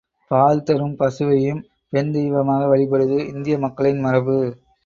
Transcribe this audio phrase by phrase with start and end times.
[0.31, 1.61] பால் தரும் பசுவையும்
[1.89, 4.37] பெண் தெய்வமாக வழிபடுவது இந்திய மக்களின் மரபு.